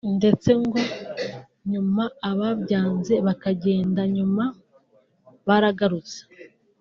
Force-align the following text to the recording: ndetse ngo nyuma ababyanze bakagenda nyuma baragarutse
ndetse 0.17 0.49
ngo 0.61 0.79
nyuma 1.71 2.03
ababyanze 2.31 3.13
bakagenda 3.25 4.01
nyuma 4.15 4.43
baragarutse 5.47 6.19